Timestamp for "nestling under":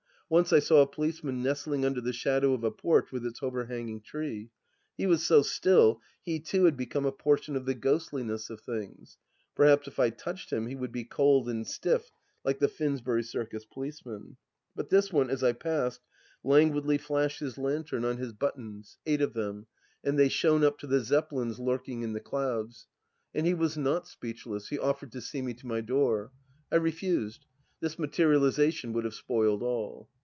1.43-1.99